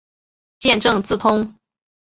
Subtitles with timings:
[0.57, 1.53] 见正字通。